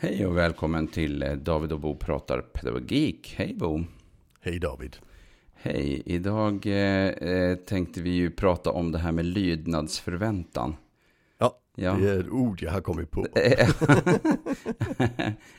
[0.00, 3.34] Hej och välkommen till eh, David och Bo pratar pedagogik.
[3.38, 3.84] Hej Bo.
[4.40, 4.96] Hej David.
[5.54, 6.02] Hej.
[6.06, 10.76] Idag eh, eh, tänkte vi ju prata om det här med lydnadsförväntan.
[11.38, 11.92] Ja, Ja.
[12.00, 13.26] det är ett ord jag har kommit på.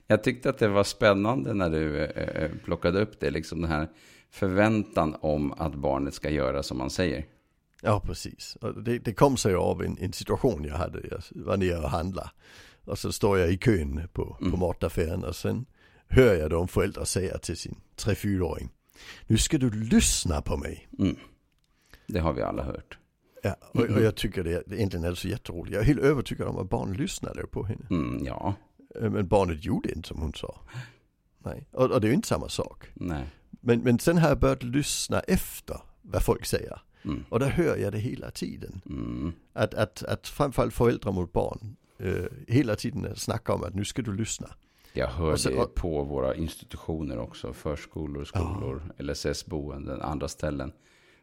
[0.07, 3.87] Jag tyckte att det var spännande när du eh, plockade upp det, liksom den här
[4.29, 7.25] förväntan om att barnet ska göra som man säger.
[7.81, 8.57] Ja, precis.
[8.85, 10.99] Det, det kom sig av en, en situation jag hade.
[11.11, 12.29] Jag var nere och handlade.
[12.89, 14.59] Och så står jag i kön på, på Mm.
[14.59, 15.65] mataffären och sen
[16.07, 18.69] hör jag de föräldrar säga till sin 3-4-åring.
[19.27, 20.87] Nu ska du lyssna på mig.
[20.99, 21.15] Mm.
[22.07, 22.97] Det har vi alla hört.
[23.43, 25.73] Ja, och, och jag tycker det, det egentligen är så jätteroligt.
[25.73, 27.85] Jag är helt övertygad om att barn lyssnade på henne.
[27.89, 28.53] Mm, ja,
[29.01, 30.61] Eh, Men barnet gjorde inte som hon sa.
[31.39, 32.85] Nej, och, och det är ju inte samma sak.
[32.93, 33.25] nej.
[33.61, 36.81] Men, men sen har jag börjat lyssna efter vad folk säger.
[37.03, 37.25] Mm.
[37.29, 38.81] Och där hör jag det hela tiden.
[38.85, 39.31] Mm.
[39.53, 44.01] Att, att, att framförallt föräldrar mot barn eh, hela tiden snackar om att nu ska
[44.01, 44.49] du lyssna.
[44.93, 47.53] Jag hör Och så- det på våra institutioner också.
[47.53, 50.71] Förskolor, skolor, LSS-boenden, andra ställen.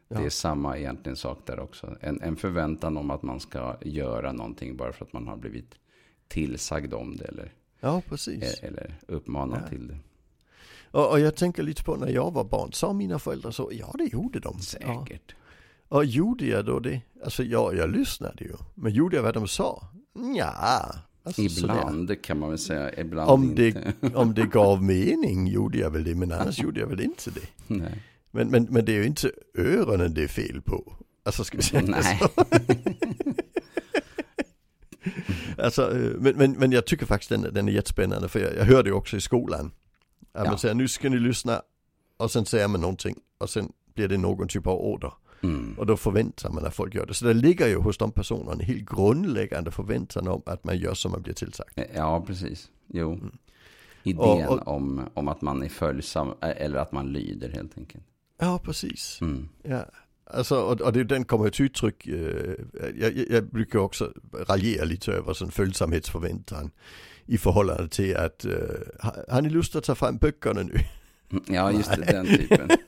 [0.07, 0.19] Ja.
[0.19, 1.95] Det är samma egentligen sak där också.
[2.01, 5.75] En, en förväntan om att man ska göra någonting bara för att man har blivit
[6.27, 8.43] tillsagd om det eller, Ja, precis.
[8.43, 9.69] e- eller uppmanad Ja.
[9.69, 9.97] till det.
[10.91, 13.69] Och, och jag tänker lite på när jag var barn, sa mina föräldrar så?
[13.73, 14.55] Ja, det gjorde de.
[14.57, 15.05] Ja.
[15.05, 15.35] Säkert.
[15.89, 17.01] Och gjorde jag då det?
[17.23, 18.53] Alltså ja, jag lyssnade ju.
[18.75, 19.87] Men gjorde jag vad de sa?
[20.35, 20.85] Ja,
[21.23, 21.73] alltså, sådär.
[21.75, 23.93] Ibland kan man väl säga, ibland Om inte.
[24.01, 27.31] det, om det gav mening gjorde jag väl det, men annars gjorde jag väl inte
[27.31, 27.47] det.
[27.75, 28.03] Nej.
[28.31, 30.93] Men, men, men det är ju inte öronen det är fel på.
[31.25, 32.19] Alltså ska vi säga Nej.
[32.19, 32.29] så.
[35.63, 38.65] alltså, eh, men, men, men jag tycker faktiskt den, den är jättespännande för jag, jag
[38.65, 39.71] hörde ju också i skolan.
[40.33, 40.49] Att Ja.
[40.51, 41.61] man säger nu ska ni lyssna
[42.17, 45.13] och sen säger man någonting och sen blir det någon typ av order.
[45.43, 45.75] Mm.
[45.77, 47.13] Och då förväntar man att folk gör det.
[47.13, 50.93] Så det ligger ju hos de personerna en helt grundläggande förväntan om att man gör
[50.93, 51.79] som man blir tillsagd.
[51.95, 52.69] Ja, precis.
[52.87, 53.13] Jo.
[53.13, 53.31] Mm.
[54.03, 58.03] Idén Och- och- Om, om att man är följsam, eller att man lyder helt enkelt.
[58.39, 59.17] Ja, precis.
[59.21, 59.49] Mm.
[59.63, 59.85] Ja,
[60.25, 62.53] alltså, och, och det, den kommer till uttryck, eh,
[62.99, 64.13] jag, jag, jag brukar också
[64.47, 66.71] raljera lite över sån följsamhetsförväntan
[67.25, 68.51] i förhållande till att, eh,
[68.99, 70.73] har, har ni lust att ta fram böckerna nu?
[71.47, 72.69] Ja, just det, den typen.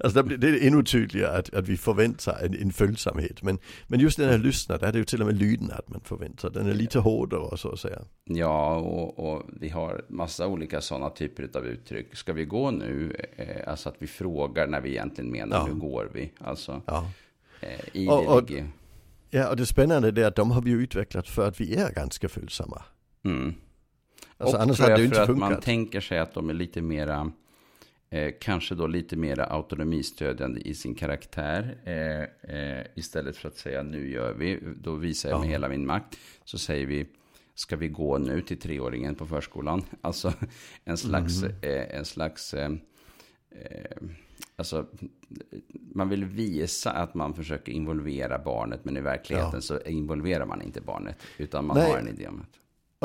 [0.00, 3.42] alltså det är ännu tydligare att, att vi förväntar en, en följsamhet.
[3.42, 6.00] Men, men just den här lyssna, där är det ju till och med lydnad man
[6.00, 6.50] förväntar.
[6.50, 7.98] Den är lite hårdare så att säga.
[8.24, 12.16] Ja, och, och vi har massa olika sådana typer av uttryck.
[12.16, 13.16] Ska vi gå nu?
[13.36, 15.64] Eh, alltså att vi frågar när vi egentligen menar Ja.
[15.64, 16.32] hur går vi?
[16.38, 17.10] Alltså Ja.
[17.60, 18.66] eh, i Och- det och-
[19.30, 21.90] ja, och det spännande är att de har vi ju utvecklat för att vi är
[21.92, 22.82] ganska följsamma.
[23.24, 23.54] Mm.
[24.38, 25.64] Alltså, och annars tror hade det jag ju för inte att man funkat.
[25.64, 27.32] tänker sig att de är lite mera,
[28.12, 31.76] eh, kanske då lite mera autonomistödjande i sin karaktär.
[31.84, 35.50] Eh, eh, istället för att säga nu gör vi, då visar jag med Ja.
[35.52, 36.18] hela min makt.
[36.44, 37.06] Så säger vi,
[37.54, 39.82] ska vi gå nu till treåringen på förskolan?
[40.00, 40.32] Alltså
[40.84, 41.52] en slags, Mhm.
[41.62, 42.70] eh, en slags eh,
[44.56, 44.86] Alltså,
[45.94, 49.60] man vill visa att man försöker involvera barnet, men i verkligheten Ja.
[49.60, 51.90] så involverar man inte barnet, utan man Nej.
[51.90, 52.44] har en idé om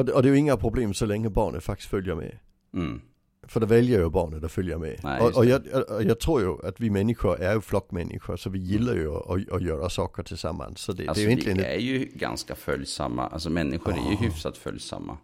[0.06, 2.38] det, och det är ju inga problem så länge barnet faktiskt följer med.
[2.74, 3.01] Mm.
[3.47, 4.99] För det väljer ju barnet att följa med.
[5.03, 8.49] Nej, och och jag, jag, jag tror ju att vi människor är ju flockmänniskor så
[8.49, 10.79] vi gillar ju att, att göra saker tillsammans.
[10.81, 13.27] Så det, Alltså, det är ju egentligen vi är ju ganska följsamma.
[13.27, 15.17] Alltså människor är ju hyfsat följsamma.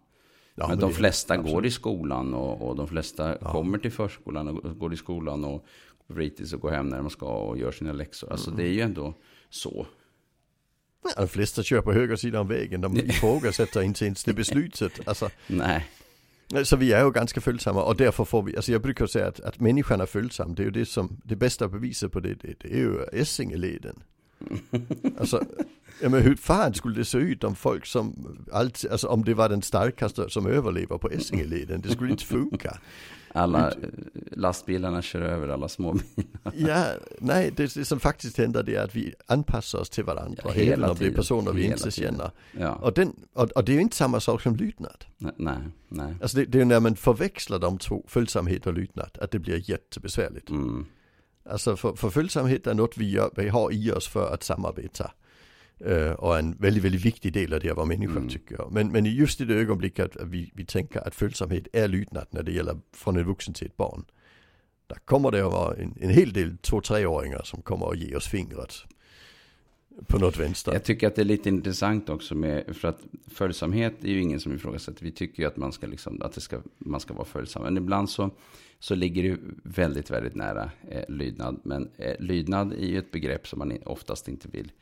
[0.54, 1.54] ja, men de det är- flesta absolut.
[1.54, 3.52] går i skolan och, och de flesta Ja.
[3.52, 5.64] kommer till förskolan och går i skolan och
[6.14, 8.32] fritids och går hem när de ska och gör sina läxor.
[8.32, 9.14] Alltså det är ju ändå
[9.50, 9.86] så.
[11.04, 12.80] Ja, de flesta kör på höger sidan vägen.
[12.80, 15.08] De ifrågasätter inte ens det beslutet.
[15.08, 15.86] Alltså, Nej,
[16.64, 19.40] så vi är ju ganska följsamma och därför får vi, alltså jag brukar säga att,
[19.40, 20.54] att människan är följsam.
[20.54, 24.02] Det är ju det som, det bästa beviset på det, det, det är ju Essingeleden.
[25.18, 25.44] Alltså,
[26.02, 29.34] ja, men hur fan skulle det se ut om folk som alltid, alltså om det
[29.34, 31.80] var den starkaste som överlever på Essingeleden?
[31.80, 32.78] Det skulle inte funka.
[33.36, 33.74] Alla eh,
[34.32, 36.04] lastbilarna kör över alla småbilar.
[36.54, 36.86] Ja,
[37.18, 40.42] nej, det, det som faktiskt händer det är att vi anpassar oss till varandra.
[40.44, 41.14] Ja, även hela om det är tiden.
[41.14, 42.14] personer vi inte tiden.
[42.14, 42.30] känner.
[42.52, 45.04] Ja, Och, den, och, och det är ju inte samma sak som lydnad.
[45.36, 45.58] nej.
[45.88, 46.14] nej.
[46.22, 49.38] Alltså det, det är ju när man förväxlar de två, följsamhet och lydnad, att det
[49.38, 50.50] blir jättebesvärligt.
[50.50, 50.86] Mm.
[51.50, 55.10] Alltså för, för följsamhet är något vi, gör, vi har i oss för att samarbeta.
[56.18, 58.28] Och en väldigt, väldigt viktig del av det att vara människa Mm.
[58.28, 58.72] tycker jag.
[58.72, 62.42] Men, men just i det ögonblicket att vi, vi tänker att följsamhet är lydnad när
[62.42, 64.04] det gäller från en vuxen till ett barn.
[64.86, 68.28] Där kommer det att vara en, en hel del två-treåringar som kommer att ge oss
[68.28, 68.74] fingret.
[70.06, 70.72] På något vänster.
[70.72, 74.40] Jag tycker att det är lite intressant också med, för att följsamhet är ju ingen
[74.40, 75.04] som ifrågasätter.
[75.04, 77.62] Vi tycker ju att man ska, liksom, att det ska, man ska vara följsam.
[77.62, 78.30] Men ibland så,
[78.78, 81.60] så ligger det väldigt, väldigt nära eh, lydnad.
[81.64, 84.72] Men eh, lydnad är ju ett begrepp som man oftast inte vill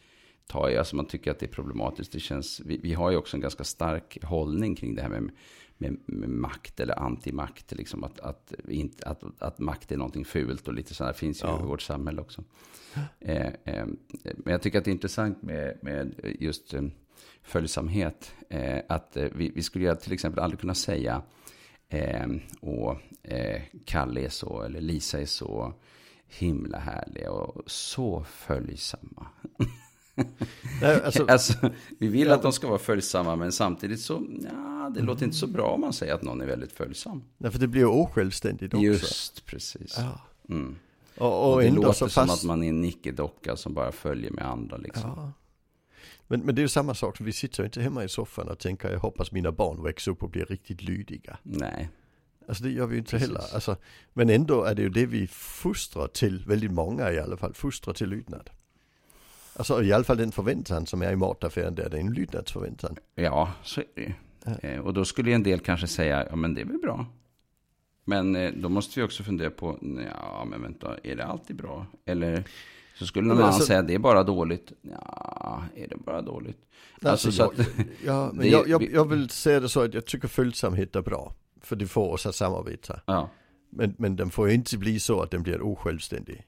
[0.47, 0.77] ta i.
[0.77, 2.13] Alltså man tycker att det är problematiskt.
[2.13, 5.31] Det känns, vi, vi har ju också en ganska stark hållning kring det här med,
[5.79, 7.73] med, med makt eller antimakt.
[7.73, 11.47] Liksom att, att, inte, att, att makt är någonting fult och lite sådär finns ju
[11.47, 11.61] ja.
[11.63, 12.45] i vårt samhälle också.
[13.21, 13.87] Eh, eh,
[14.23, 16.83] men jag tycker att det är intressant med, med just eh,
[17.43, 18.35] följsamhet.
[18.49, 21.23] Eh, att eh, vi, vi skulle till exempel aldrig kunna säga
[21.89, 22.27] eh,
[22.61, 22.97] och
[23.85, 25.75] Kalle är så, eller Lisa är så
[26.27, 29.27] himla härliga och så följsamma.
[31.05, 31.55] Alltså, alltså,
[31.99, 35.37] vi vill ja, att de ska vara följsamma, men samtidigt så, ja, det låter inte
[35.37, 37.23] så bra om man säger att någon är väldigt följsam.
[37.39, 38.85] Nej, för det blir ju osjälvständigt också.
[38.85, 39.95] Just, precis.
[39.99, 40.21] Ja.
[40.49, 40.77] Mm.
[41.17, 42.33] Och, och, och det låter som fast...
[42.33, 45.13] att man är en nickedocka som bara följer med andra liksom.
[45.17, 45.33] Ja.
[46.27, 48.59] Men, men det är ju samma sak, vi sitter ju inte hemma i soffan och
[48.59, 51.39] tänker jag hoppas mina barn växer upp och blir riktigt lydiga.
[51.43, 51.89] Nej.
[52.49, 53.29] Alltså det gör vi ju inte Precis.
[53.29, 53.55] heller.
[53.55, 53.77] Alltså,
[54.13, 57.95] men ändå är det ju det vi fostrar till, väldigt många i alla fall, fostrar
[57.95, 58.51] till lydnad.
[59.57, 62.97] Alltså i alla fall den förväntan som är i mataffären där, det är en lydnadsförväntan.
[63.15, 64.15] Ja, så är det
[64.45, 64.69] ja.
[64.69, 67.07] eh, Och då skulle en del kanske säga, ja men det är väl bra.
[68.05, 69.79] Men eh, då måste vi också fundera på,
[70.11, 71.87] ja men vänta, är det alltid bra?
[72.05, 72.45] Eller
[72.99, 74.73] så skulle någon annan alltså, säga, det är bara dåligt.
[74.83, 76.59] Ja, är det bara dåligt?
[77.03, 79.95] Alltså, alltså jag, att, ja, men det, jag, jag, jag vill säga det så att
[79.95, 81.35] jag tycker följsamhet är bra.
[81.61, 83.01] För det får oss att samarbeta.
[83.07, 83.31] Ja.
[83.71, 86.47] Men, men den får ju inte bli så att den blir osjälvständig.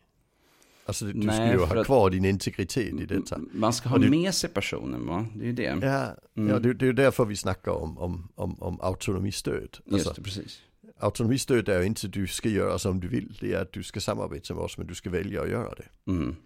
[0.86, 3.40] Alltså du Nej, ska ju ha kvar din integritet i detta.
[3.52, 5.26] Man ska ha det, med sig personen va?
[5.34, 5.62] Det är ju det.
[5.62, 6.50] Ja, mm.
[6.50, 9.62] ja det, det är därför vi snackar om, om, om, om autonomistöd.
[9.62, 10.62] Alltså, Just det, precis.
[10.98, 13.38] Autonomistöd är ju inte att du ska göra som du vill.
[13.40, 16.12] Det är att du ska samarbeta med oss men du ska välja att göra det.
[16.12, 16.36] Mm.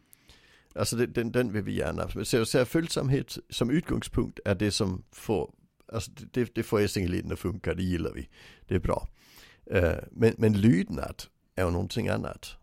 [0.74, 2.24] Alltså det, den, den vill vi gärna.
[2.24, 5.50] Så, så följsamhet som utgångspunkt är det som får,
[5.92, 8.28] alltså det, det får Essingeleden att funka, det gillar vi.
[8.68, 9.08] Det är bra.
[9.74, 11.22] Uh, men, men lydnad
[11.54, 12.57] är ju någonting annat.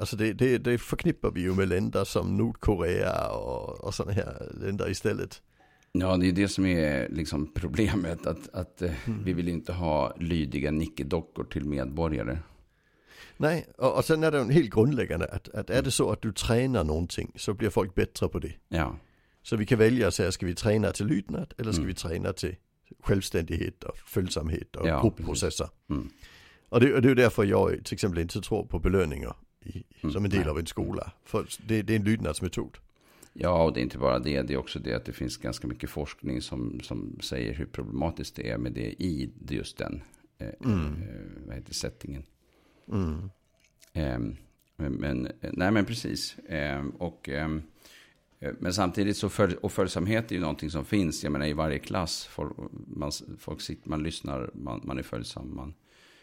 [0.00, 4.52] Alltså det, det, det förknippar vi ju med länder som Nordkorea och, och sådana här
[4.60, 5.42] länder istället.
[5.92, 8.26] Ja, det är det som är liksom problemet.
[8.26, 9.24] Att, att eh, mm.
[9.24, 12.38] vi vill inte ha lydiga nickedockor till medborgare.
[13.36, 16.22] Nej, och, och sen är det en helt grundläggande att, att är det så att
[16.22, 18.52] du tränar någonting så blir folk bättre på det.
[18.68, 18.96] Ja.
[19.42, 21.88] Så vi kan välja att säga, ska vi träna till lydnad eller ska mm.
[21.88, 22.56] vi träna till
[23.02, 25.68] självständighet och följsamhet och ja, gruppprocesser.
[25.90, 26.10] Mm.
[26.68, 30.12] Och, det, och det är därför jag till exempel inte tror på belöningar i, mm.
[30.12, 31.12] som en del av en skola.
[31.24, 32.78] För det, det är en lydnadsmetod.
[33.32, 34.42] Ja, och det är inte bara det.
[34.42, 38.36] Det är också det att det finns ganska mycket forskning som, som säger hur problematiskt
[38.36, 40.02] det är med det i just den
[40.38, 41.02] eh, mm.
[41.02, 42.22] eh, vad heter settingen.
[42.92, 43.30] Mm.
[43.92, 44.18] Eh,
[44.88, 46.36] men, nej men precis.
[46.48, 47.62] Ehm, och, ehm,
[48.38, 51.24] eh, men samtidigt så för, och följsamhet är ju någonting som finns.
[51.24, 52.24] Jag menar i varje klass.
[52.24, 55.56] Folk, man, folk sitter, man lyssnar, man, man är följsam.
[55.56, 55.74] Man,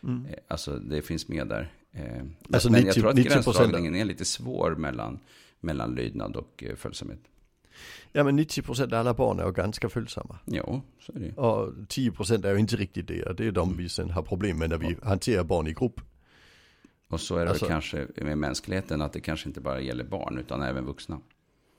[0.04, 0.26] mm.
[0.26, 1.74] Eh, alltså det finns med där.
[1.92, 5.20] Ehm, alltså men 90, jag tror att gränsdragningen är lite svår mellan
[5.60, 7.20] mellan lydnad och eh, följsamhet.
[8.12, 10.40] Ja men 90% av alla barn är ju ganska följsamma.
[10.46, 11.34] Ja, så är det.
[11.34, 13.24] Och 10% är ju inte riktigt det.
[13.24, 13.78] Och det är de mm.
[13.78, 16.02] vi sen har problem med när vi hanterar barn i grupp.
[17.08, 20.38] Och så är det alltså, kanske med mänskligheten att det kanske inte bara gäller barn
[20.38, 21.20] utan även vuxna.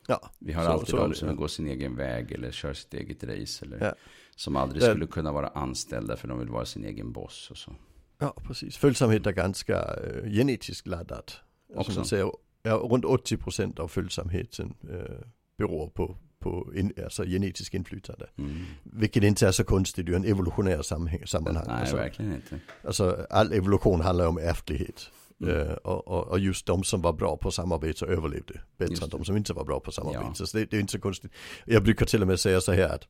[0.07, 2.73] Ja, vi har så, alltid så de som det, går sin egen väg eller kör
[2.73, 3.65] sitt eget race.
[3.65, 3.95] Eller ja.
[4.37, 7.73] som aldrig skulle kunna vara anställda för de vill vara sin egen boss och så.
[8.19, 8.77] Ja, precis.
[8.77, 11.41] Följsamhet är ganska uh, genetiskt laddat.
[11.75, 11.93] Också.
[11.93, 12.33] Som säger,
[12.63, 15.27] ja, runt 80% av följsamheten eh,
[15.59, 18.27] beror på, på in, alltså genetisk inflytande.
[18.39, 18.65] Mm.
[18.83, 20.83] Vilket inte är så konstigt i en evolutionär
[21.27, 21.65] sammanhang.
[21.67, 22.61] Nej, alltså, verkligen inte.
[22.85, 25.11] Alltså all evolution handlar om ärftlighet.
[25.41, 25.57] Mm.
[25.57, 29.37] Uh, och, och, just de som var bra på samarbete överlevde bättre än de som
[29.37, 30.25] inte var bra på samarbete.
[30.39, 30.47] Ja.
[30.47, 31.33] Så det, det, är inte så konstigt.
[31.65, 33.09] Jag brukar till och med säga så här att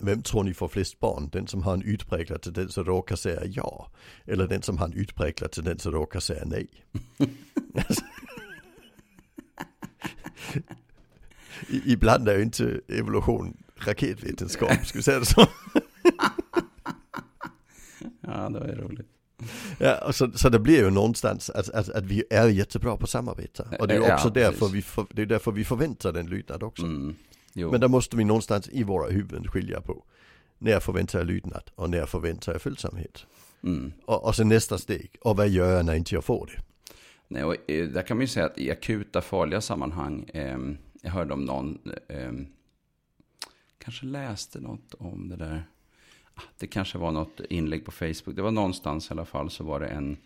[0.00, 1.28] vem tror ni får flest barn?
[1.32, 3.90] Den som har en utpräglad tendens att råka säga ja.
[4.24, 6.68] Eller den som har en utpräglad tendens att råka säga nej.
[11.84, 15.40] ibland är ju inte evolution raketvetenskap, ska vi säga det så?
[18.20, 19.08] ja, det var ju roligt.
[19.78, 23.66] Ja, så, så det blir ju någonstans att, att, att vi är jättebra på samarbete.
[23.80, 26.62] Och det är också ja, därför, vi för, det är därför vi förväntar den lydnad
[26.62, 26.82] också.
[26.82, 27.14] Mm,
[27.54, 30.04] Men där måste vi någonstans i våra huvuden skilja på.
[30.58, 33.26] När förväntar jag lydnad och när förväntar jag följsamhet.
[33.62, 33.92] Mm.
[34.04, 36.62] Och, och sen nästa steg, och vad gör jag när inte jag får det?
[37.28, 40.58] Nej, och eh, där kan man ju säga att i akuta farliga sammanhang, eh,
[41.02, 42.32] jag hörde om någon, eh,
[43.78, 45.64] kanske läste något om det där.
[46.34, 48.36] Ah, det kanske var något inlägg på Facebook.
[48.36, 50.16] Det var någonstans i alla fall så var det en,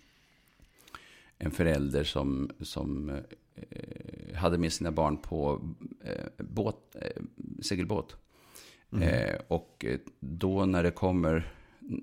[1.38, 3.10] en förälder som, som
[3.54, 5.60] eh, hade med sina barn på
[6.04, 7.22] eh, båt, eh,
[7.62, 8.16] segelbåt.
[8.92, 9.08] Mm.
[9.08, 9.84] Eh, och
[10.20, 11.52] då när det kommer,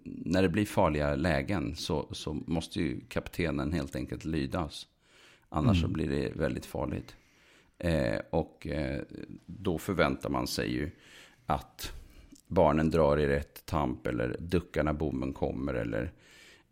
[0.04, 4.88] när det blir farliga lägen så, så måste ju kaptenen helt enkelt lydas.
[5.50, 5.90] Annars mm.
[5.90, 7.16] så blir det väldigt farligt.
[7.78, 9.02] Eh, och eh,
[9.46, 10.92] då förväntar man sig ju
[11.46, 11.94] att
[12.48, 16.12] barnen drar i rätt tamp eller duckar när bommen kommer eller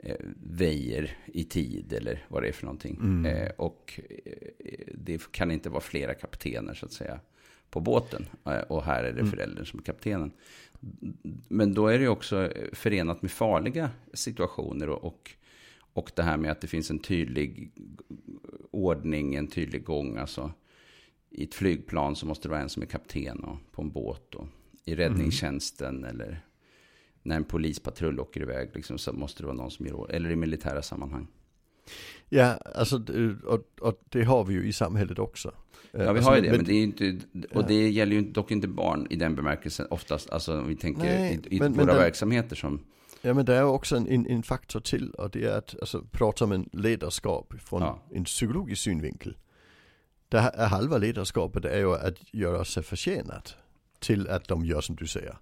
[0.03, 2.98] eh, väjer i tid eller vad det är för någonting.
[3.01, 3.25] Mm.
[3.25, 7.19] Eh, och eh, det kan inte vara flera kaptener så att säga
[7.69, 8.25] på båten.
[8.67, 9.31] Och här är det Mm.
[9.31, 10.31] föräldern som är kaptenen.
[11.48, 15.31] Men då är det också förenat med farliga situationer och, och,
[15.93, 17.72] och det här med att det finns en tydlig
[18.72, 20.17] ordning, en tydlig gång.
[20.17, 20.51] Alltså,
[21.29, 24.36] I ett flygplan så måste det vara en som är kapten och på en båt
[24.36, 24.48] och
[24.86, 26.41] i räddningstjänsten eller
[27.24, 30.36] när en polispatrull åker iväg liksom, så måste det vara någon som gör Eller i
[30.36, 31.27] militära sammanhang.
[32.30, 35.48] Ja, alltså, det- och, och det har vi ju i samhället också.
[35.48, 35.53] Eh,
[35.92, 37.18] Ja, vi alltså, har ju det, men det är inte,
[37.53, 40.30] och det gäller ju dock inte barn i den bemärkelsen oftast.
[40.30, 42.80] Alltså om vi tänker Nej, i, i men- våra men verksamheter som,
[43.25, 46.46] Ja, men det är också en, en, faktor till och det är att alltså, prata
[46.46, 48.00] om en ledarskap från Ja.
[48.12, 49.38] en psykologisk synvinkel.
[50.30, 53.56] Där är halva ledarskapet är ju att göra sig förtjänat
[54.00, 55.38] till att de gör som du säger.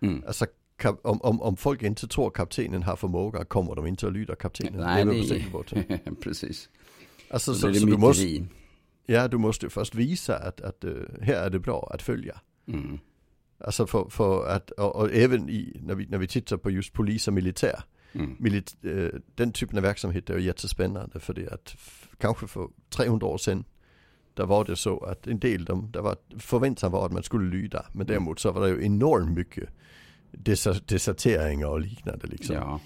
[0.00, 0.24] mm.
[0.26, 4.12] Alltså, kap, om, om, om folk inte tror kaptenen har förmåga kommer de inte att
[4.12, 4.80] lyda kaptenen.
[4.80, 6.68] Nej, det är det precis.
[7.30, 8.46] Alltså, Så, så, det så du, måste,
[9.06, 12.40] ja, du måste först visa att, att uh, här är det bra att följa.
[12.68, 12.98] Mm.
[13.58, 16.92] Alltså för, för att, och, och även i, när vi, när vi tittar på just
[16.92, 17.84] polis och militär.
[18.12, 18.36] Mm.
[18.38, 21.76] Milit, eh, den typen av verksamhet är ju jättespännande för det att
[22.18, 23.64] kanske för 300 år sedan
[24.34, 27.50] där var det så att en del, de, där var, förväntan var att man skulle
[27.50, 27.86] lyda.
[27.92, 29.68] Men däremot så var det ju enormt mycket
[30.86, 32.56] deserteringar och liknande liksom.
[32.56, 32.80] Ja,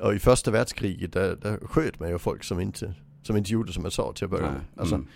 [0.00, 3.72] Och i första världskriget där, där sköt man ju folk som inte, som inte gjorde
[3.72, 4.60] som man sa till att börja med.
[4.76, 5.06] Alltså, mm.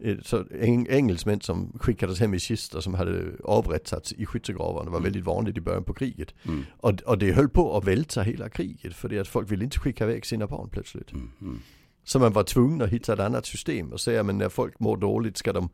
[0.00, 4.98] Eh, Så eng engelsmän som skickades hem i kistor som hade avrättats i skyttegravarna var
[4.98, 5.02] Mm.
[5.02, 6.34] väldigt vanligt i början på kriget.
[6.42, 6.64] Mm.
[6.76, 9.78] Och, och det höll på att välta hela kriget för det att folk ville inte
[9.78, 11.12] skicka iväg sina barn plötsligt.
[11.12, 11.30] Mm.
[11.40, 11.60] Mm.
[12.04, 14.96] Så man var tvungen att hitta ett annat system och säga men när folk mår
[14.96, 15.68] dåligt ska de,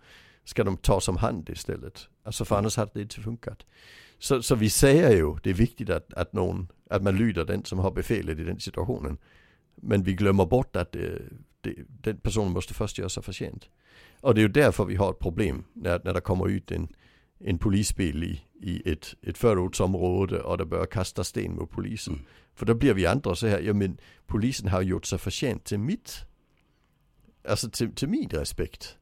[0.44, 2.08] ska de tas om hand istället.
[2.22, 3.66] Alltså för annars hade det inte funkat.
[4.18, 7.64] Så, så vi säger ju, det är viktigt att, att, någon, att man lyder den
[7.64, 9.18] som har befälet i den situationen.
[9.74, 11.22] Men vi glömmer bort att det,
[11.60, 13.68] det, den personen måste först göra sig förtjänt.
[14.20, 16.88] Och det är ju därför vi har ett problem när, när det kommer ut en,
[17.38, 22.14] en polisbil i, i ett, ett förortsområde och det börjar kasta sten mot polisen.
[22.14, 22.26] Mm.
[22.54, 25.78] För då blir vi andra så här, ja men polisen har gjort sig förtjänt till
[25.78, 26.24] mitt,
[27.48, 28.96] alltså till, till min respekt.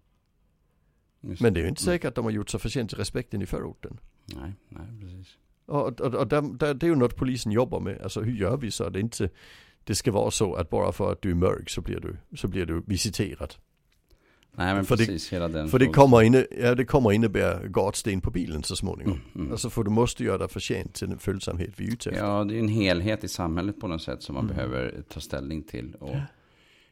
[1.21, 1.95] Just Men det är ju inte Mm.
[1.95, 3.99] säkert att de har gjort sig förtjänt till respekten i förorten.
[4.27, 5.37] Nej, nej, precis.
[5.67, 8.03] Och, och, och där, där, det är ju något polisen jobbar med.
[8.03, 9.31] Alltså hur gör vi så att det inte
[9.85, 12.49] det ska vara så att bara för att du är mörk så blir du, så
[12.49, 13.55] blir du visiterad.
[14.57, 17.67] Nej, men För det- precis, hela den För det kommer, inne, ja, det kommer innebära
[17.67, 19.13] gatsten på bilen så småningom.
[19.13, 19.53] Mm, mm.
[19.53, 22.25] Alltså för du måste göra dig förtjänt till den följsamhet vi är ute efter.
[22.25, 24.57] Ja, det är en helhet i samhället på något sätt som man Mm.
[24.57, 25.95] behöver ta ställning till.
[26.01, 26.17] Och,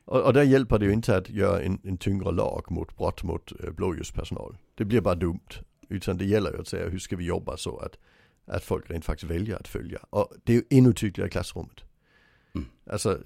[0.08, 3.22] Och, och där hjälper det ju inte att göra en, en tyngre lag mot brott
[3.22, 4.56] mot eh, blåljuspersonal.
[4.74, 5.48] Det blir bara dumt.
[5.88, 7.98] Utan det gäller ju att säga hur ska vi jobba så att,
[8.46, 9.98] att folk rent faktiskt väljer att följa.
[10.10, 11.80] Och det är ju ännu tydligare i klassrummet.
[12.54, 12.66] Mm.
[12.90, 13.18] Alltså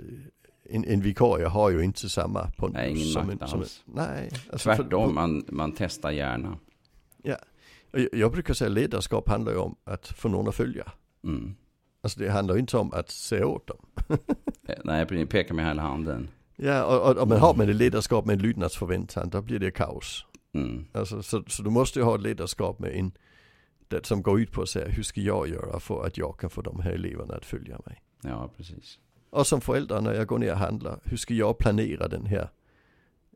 [0.65, 3.63] en, en vikarie har ju inte samma på Nej, ingen som makt en, som en,
[3.63, 3.83] alls.
[3.87, 4.31] Nej.
[4.53, 6.59] Alltså för- tvärtom, man, man testar gärna.
[7.93, 10.93] och jag, jag brukar säga ledarskap handlar ju om att få någon att följa.
[11.25, 11.55] Mm.
[12.01, 13.87] Alltså det handlar ju inte om att säga åt dem.
[14.69, 16.29] Eh, Nej, peka med hela handen.
[16.57, 19.71] Ja, och, och, och man har med det ledarskap med en lydnadsförväntan, då blir det
[19.71, 20.27] kaos.
[20.55, 20.85] Mm.
[20.93, 23.13] Alltså, så, så du måste ju ha ett ledarskap med en,
[23.89, 26.51] det som går ut på att säga hur ska jag göra för att jag kan
[26.51, 28.03] få de här eleverna att följa mig.
[28.23, 28.99] Ja, precis.
[29.31, 32.49] Och som förälder när jag går ner och handlar, hur ska jag planera den här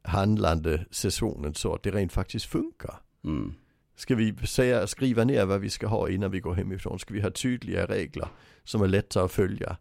[0.03, 2.95] handlande säsongen så att det rent faktiskt funkar?
[3.25, 3.55] Mm.
[3.97, 6.99] Ska vi säga, skriva ner vad vi ska ha innan vi går hemifrån?
[6.99, 8.29] Ska vi ha tydliga regler
[8.65, 9.77] som är lätta att följa?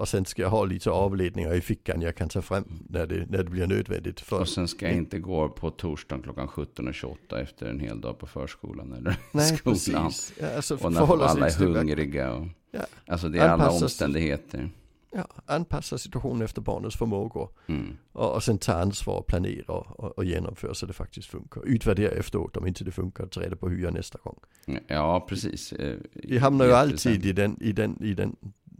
[0.00, 3.26] Och sen ska jag ha lite avledningar i fickan jag kan ta fram när det,
[3.30, 4.20] när det blir nödvändigt.
[4.20, 8.18] För, Och sen ska jag inte gå på torsdagen klockan 17.28 efter en hel dag
[8.18, 9.74] på förskolan eller nej, skolan.
[9.74, 10.32] precis.
[10.40, 12.32] Ja, alltså, Och när alla är hungriga.
[12.32, 12.80] Och, Ja.
[13.06, 14.70] Alltså det är alla Anpassas- omständigheter.
[15.12, 17.48] Ja, anpassa situationen efter barnets förmågor.
[17.66, 17.96] Mm.
[18.12, 21.62] Och, och sen ta ansvar, och planera och, och genomföra så det faktiskt funkar.
[21.66, 24.38] Utvärdera efteråt om inte det funkar, ta reda på hur jag nästa gång.
[24.86, 25.72] Ja, precis.
[25.72, 28.36] Eh, Vi hamnar ju alltid i den, i den, i den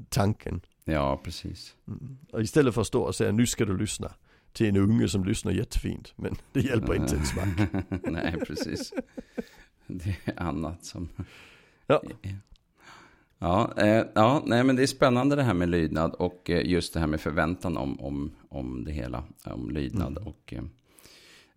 [0.09, 0.61] tanken.
[0.85, 1.75] Ja, precis.
[1.89, 2.19] Mm.
[2.45, 4.13] Istället för att stå och säga nu ska du lyssna
[4.53, 6.13] till en unge som lyssnar jättefint.
[6.17, 7.73] Men det hjälper inte ett smack.
[8.03, 8.93] Nej, precis.
[9.87, 11.09] Det är annat som...
[11.87, 12.03] Ja.
[13.43, 16.95] Ja, eh, ja, nej men det är spännande det här med lydnad och eh, just
[16.95, 20.11] det här med förväntan om, om, om det hela, om lydnad.
[20.11, 20.27] Mm.
[20.27, 20.63] Och eh,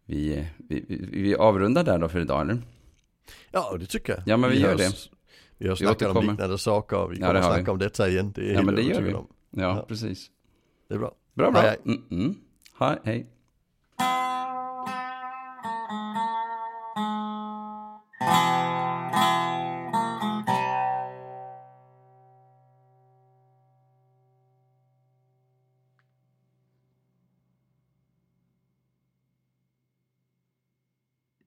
[0.06, 2.62] vi, vi, vi, vi avrundar där då för idag, eller?
[3.52, 4.22] Ja, det tycker jag.
[4.26, 5.10] Ja, men vi gör har, det.
[5.64, 7.70] Vi har snackat om liknande saker vi Ja, kommer har snacka vi.
[7.72, 8.32] om detta igen.
[8.36, 9.14] Det är Ja, men det gör vi.
[9.14, 9.28] om.
[9.52, 9.86] Ja, Ja.
[9.88, 10.28] precis.
[10.88, 11.12] Det är bra.
[11.34, 11.62] Bra, bra.
[11.62, 12.36] Hej, Mm, mm.
[12.80, 13.28] Hej, hej.